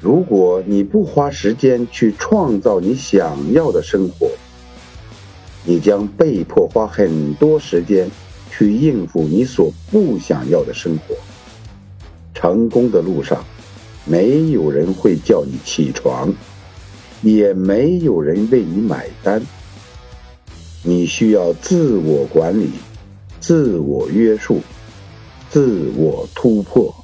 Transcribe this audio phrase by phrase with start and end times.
[0.00, 4.30] 如果你不花时间去创造你想要的生活
[5.66, 8.10] 你将被迫花很多时间
[8.50, 11.14] 去应付你所不想要的生活。
[12.32, 13.44] 成功的路上
[14.06, 16.32] 没有人会叫你起床
[17.20, 19.42] 也没有人为你买单。
[20.82, 22.70] 你需要自我管理
[23.38, 24.62] 自我约束
[25.50, 26.94] 自我突破。